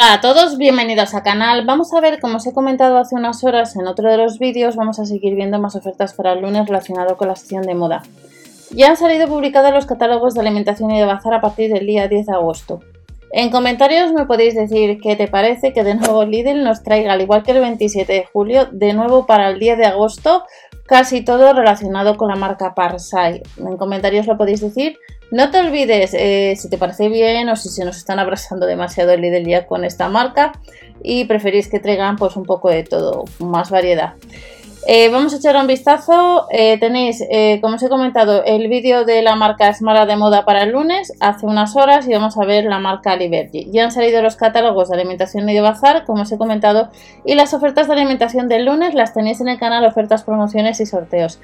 [0.00, 1.66] Hola a todos, bienvenidos al canal.
[1.66, 4.76] Vamos a ver, como os he comentado hace unas horas en otro de los vídeos,
[4.76, 8.04] vamos a seguir viendo más ofertas para el lunes relacionado con la sección de moda.
[8.70, 12.06] Ya han salido publicados los catálogos de alimentación y de bazar a partir del día
[12.06, 12.78] 10 de agosto.
[13.32, 17.20] En comentarios me podéis decir qué te parece que de nuevo Lidl nos traiga, al
[17.20, 20.44] igual que el 27 de julio, de nuevo para el día de agosto,
[20.86, 23.42] casi todo relacionado con la marca Parsai.
[23.56, 24.96] En comentarios lo podéis decir.
[25.30, 29.12] No te olvides eh, si te parece bien o si se nos están abrazando demasiado
[29.12, 30.52] el Lidl ya con esta marca
[31.02, 34.14] y preferís que traigan pues un poco de todo, más variedad.
[34.86, 36.46] Eh, vamos a echar un vistazo.
[36.50, 37.22] Eh, tenéis,
[37.60, 41.12] como os he comentado, el vídeo de la marca Smara de moda para el lunes,
[41.20, 43.68] hace unas horas, y vamos a ver la marca Liberty.
[43.70, 46.88] Ya han salido los catálogos de alimentación y de bazar, como os he comentado,
[47.26, 50.86] y las ofertas de alimentación del lunes las tenéis en el canal Ofertas, Promociones y
[50.86, 51.38] Sorteos.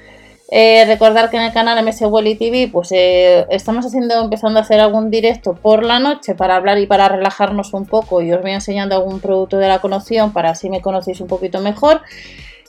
[0.51, 4.61] Eh, recordar que en el canal MS Welly TV pues eh, estamos haciendo, empezando a
[4.61, 8.43] hacer algún directo por la noche para hablar y para relajarnos un poco y os
[8.43, 12.01] voy enseñando algún producto de la conoción para así me conocéis un poquito mejor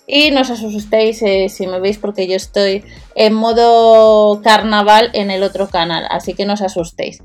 [0.06, 2.82] y no os asustéis eh, si me veis porque yo estoy
[3.14, 7.22] en modo carnaval en el otro canal, así que no os asustéis.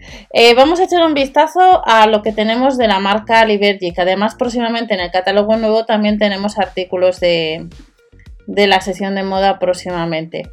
[0.57, 4.33] vamos a echar un vistazo a lo que tenemos de la marca Liberty, que además
[4.33, 7.69] próximamente en el catálogo nuevo también tenemos artículos de,
[8.47, 10.51] de la sesión de moda próximamente.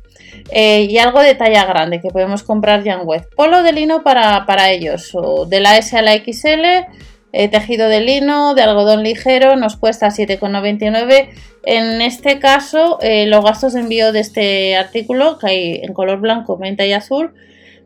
[0.51, 3.27] Eh, y algo de talla grande que podemos comprar ya en web.
[3.37, 6.87] Polo de lino para, ellos, o de la S a la XL,
[7.33, 11.29] eh, tejido de lino, de algodón ligero, nos cuesta 7,99.
[11.65, 16.21] En este caso, eh, los gastos de envío de este artículo, que hay en color
[16.21, 17.35] blanco, menta y azul,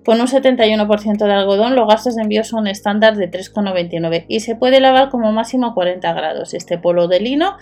[0.04, 4.56] con un 71% de algodón, los gastos de envío son estándar de 3,99 y se
[4.56, 6.54] puede lavar como máximo a 40 grados.
[6.54, 7.56] Este polo de lino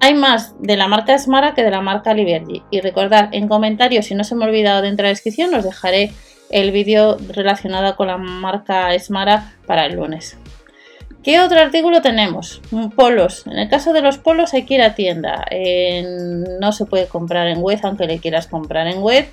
[0.00, 2.62] hay más de la marca Smara que de la marca Liberty.
[2.70, 5.64] Y recordad, en comentarios, si no se me ha olvidado dentro de la descripción, os
[5.64, 6.12] dejaré
[6.50, 10.38] el vídeo relacionado con la marca Smara para el lunes.
[11.22, 12.62] ¿Qué otro artículo tenemos?
[12.96, 13.46] Polos.
[13.46, 15.44] En el caso de los polos hay que ir a tienda.
[16.60, 19.28] no se puede comprar en web, aunque le quieras comprar en web.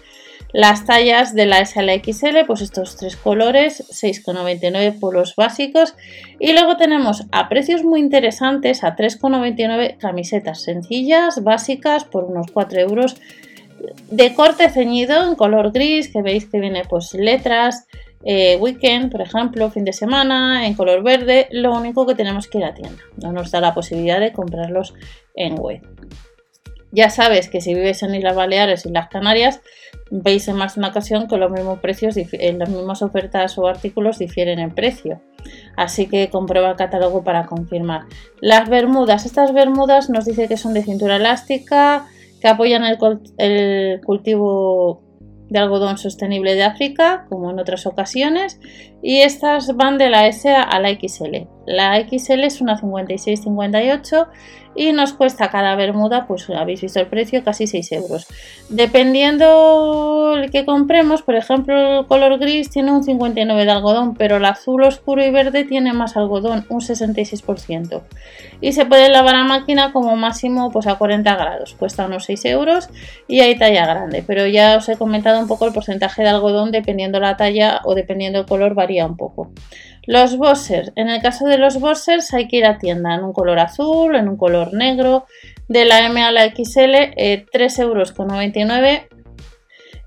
[0.54, 5.96] Las tallas de la S a la XL, pues estos tres colores, 6,99 polos básicos.
[6.40, 12.80] Y luego tenemos a precios muy interesantes, a 3,99 camisetas sencillas, básicas, por unos 4
[12.80, 13.18] euros.
[14.10, 17.86] De corte ceñido en color gris, que veis que viene pues letras,
[18.24, 21.48] eh, weekend, por ejemplo, fin de semana, en color verde.
[21.52, 23.04] Lo único que tenemos que ir a tienda.
[23.22, 24.94] No nos da la posibilidad de comprarlos
[25.36, 25.82] en web.
[26.92, 29.62] Ya sabes que si vives en Islas Baleares y las Canarias,
[30.12, 33.68] veis en más de una ocasión que los mismos precios, en las mismas ofertas o
[33.68, 35.22] artículos difieren en precio.
[35.76, 38.06] Así que comprueba el catálogo para confirmar.
[38.40, 42.08] Las bermudas, estas bermudas nos dice que son de cintura elástica,
[42.40, 42.84] que apoyan
[43.38, 45.02] el, cultivo
[45.50, 48.60] de algodón sostenible de África, como en otras ocasiones,
[49.02, 51.55] y estas van de la S a la XL.
[51.66, 54.28] La XL es una 56-58
[54.76, 58.28] y nos cuesta cada bermuda, pues habéis visto el precio, casi 6 euros.
[58.70, 64.38] Dependiendo el que compremos, por ejemplo, el color gris tiene un 59 de algodón, pero
[64.38, 68.02] el azul oscuro y verde tiene más algodón, un 66%.
[68.60, 72.46] Y se puede lavar a máquina como máximo pues a 40 grados, cuesta unos 6
[72.46, 72.90] euros
[73.28, 76.72] y hay talla grande, pero ya os he comentado un poco el porcentaje de algodón
[76.72, 79.52] dependiendo la talla o dependiendo el color varía un poco.
[80.08, 80.92] Los boxers.
[80.96, 84.16] En el caso de los boxers hay que ir a tienda en un color azul,
[84.16, 85.26] en un color negro.
[85.68, 88.14] De la M a la XL, eh, 3,99 euros.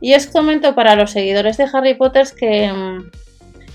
[0.00, 3.10] Y os comento para los seguidores de Harry Potter que mm,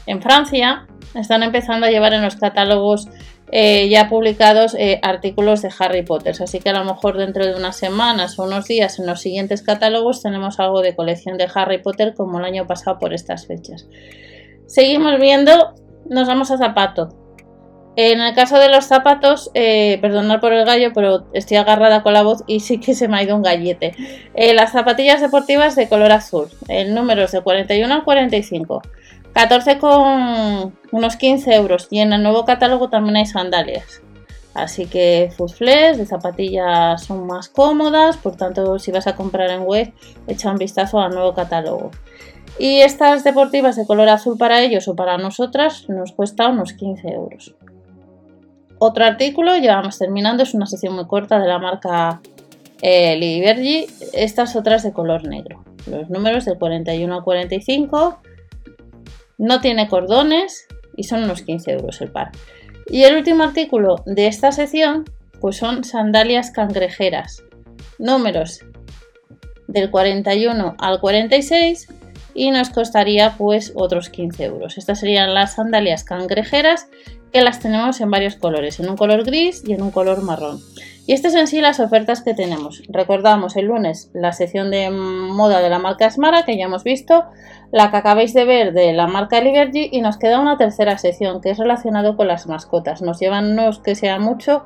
[0.06, 3.10] en Francia están empezando a llevar en los catálogos
[3.52, 6.36] eh, ya publicados eh, artículos de Harry Potter.
[6.42, 9.62] Así que a lo mejor dentro de unas semanas o unos días en los siguientes
[9.62, 13.86] catálogos tenemos algo de colección de Harry Potter como el año pasado por estas fechas.
[14.66, 15.76] Seguimos viendo
[16.10, 17.10] nos vamos a zapato.
[17.96, 22.14] En el caso de los zapatos, eh, perdonad por el gallo, pero estoy agarrada con
[22.14, 23.96] la voz y sí que se me ha ido un gallete.
[24.34, 26.48] Eh, las zapatillas deportivas de color azul.
[26.68, 28.82] El número es de 41 al 45.
[29.34, 31.88] 14 con unos 15 euros.
[31.92, 34.02] Y en el nuevo catálogo también hay sandalias.
[34.56, 38.18] Así que fusfles de zapatillas son más cómodas.
[38.18, 39.94] Por tanto, si vas a comprar en web,
[40.28, 41.92] echa un vistazo al nuevo catálogo.
[42.60, 47.08] Y estas deportivas de color azul para ellos o para nosotras nos cuesta unos 15
[47.10, 47.56] euros.
[48.78, 52.22] Otro artículo, ya vamos terminando, es una sección muy corta de la marca
[52.82, 53.88] eh.
[54.14, 55.64] Estas otras de color negro.
[55.90, 58.20] Los números de 41 a 45.
[59.38, 62.32] No tiene cordones y son unos 15 euros el par.
[62.88, 65.06] Y el último artículo de esta sección,
[65.40, 67.42] pues son sandalias cangrejeras.
[67.98, 68.66] Números
[69.68, 71.88] del 41 al 46
[72.34, 74.78] y nos costaría pues otros 15 euros.
[74.78, 76.88] Estas serían las sandalias cangrejeras
[77.32, 80.60] que las tenemos en varios colores, en un color gris y en un color marrón.
[81.06, 82.82] Y estas en sí las ofertas que tenemos.
[82.88, 87.26] Recordamos el lunes la sección de moda de la marca Smara que ya hemos visto,
[87.72, 91.42] la que acabáis de ver de la marca Liberty y nos queda una tercera sección
[91.42, 93.02] que es relacionado con las mascotas.
[93.02, 94.64] Nos llevan, no es que sea mucho,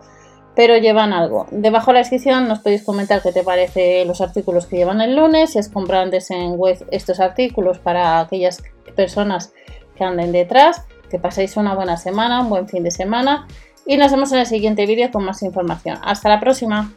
[0.57, 1.45] pero llevan algo.
[1.51, 5.15] Debajo de la descripción nos podéis comentar qué te parece los artículos que llevan el
[5.15, 8.63] lunes, si es comprantes en web estos artículos para aquellas
[8.95, 9.53] personas
[9.95, 13.47] que anden detrás, que paséis una buena semana, un buen fin de semana
[13.85, 15.99] y nos vemos en el siguiente vídeo con más información.
[16.01, 16.91] Hasta la próxima.